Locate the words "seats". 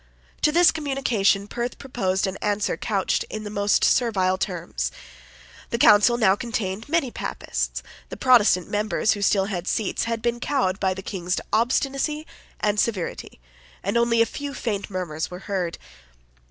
9.67-10.05